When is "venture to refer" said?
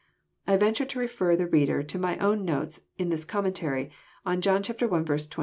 0.57-1.35